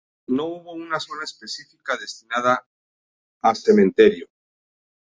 [0.25, 2.65] No hubo una zona específica destinada
[3.43, 4.27] a cementerio.